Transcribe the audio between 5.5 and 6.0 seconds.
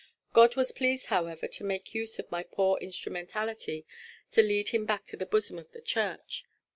of the